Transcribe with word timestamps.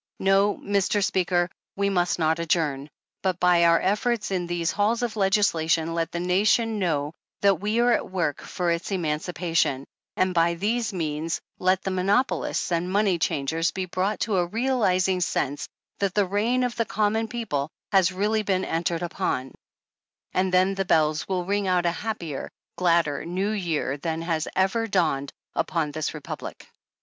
No, 0.17 0.55
Mr. 0.57 1.03
Speaker, 1.05 1.47
we 1.75 1.87
must 1.91 2.17
not 2.17 2.39
adjourn, 2.39 2.89
but 3.21 3.39
by 3.39 3.65
our 3.65 3.79
efforts 3.79 4.31
in 4.31 4.47
these 4.47 4.71
halls 4.71 5.03
of 5.03 5.15
legislation 5.15 5.93
let 5.93 6.11
the 6.11 6.19
nation 6.19 6.79
know 6.79 7.13
that 7.41 7.59
we 7.59 7.79
are 7.81 7.91
at 7.91 8.09
work 8.09 8.41
for 8.41 8.71
its 8.71 8.91
emancipation, 8.91 9.85
and 10.17 10.33
by 10.33 10.55
these 10.55 10.91
means 10.91 11.39
let 11.59 11.83
the 11.83 11.91
monopolists 11.91 12.71
and 12.71 12.91
money 12.91 13.19
changers 13.19 13.69
be 13.69 13.85
brought 13.85 14.21
to 14.21 14.37
a 14.37 14.47
realizing 14.47 15.21
sense 15.21 15.69
that 15.99 16.15
the 16.15 16.25
Reign 16.25 16.63
of 16.63 16.75
the 16.77 16.85
Common 16.85 17.27
People 17.27 17.69
has 17.91 18.11
really 18.11 18.41
been 18.41 18.65
entered 18.65 19.03
upon, 19.03 19.53
and 20.33 20.51
then 20.51 20.73
the 20.73 20.83
24 20.83 20.83
25 20.83 20.87
bells 20.87 21.27
will 21.27 21.45
ring 21.45 21.67
out 21.67 21.85
a 21.85 21.91
happier, 21.91 22.49
gladder 22.75 23.23
New 23.23 23.51
Year 23.51 23.97
than 23.97 24.23
has 24.23 24.47
ever 24.55 24.87
dawned 24.87 25.31
upon 25.53 25.91
this 25.91 26.15
Republic." 26.15 26.67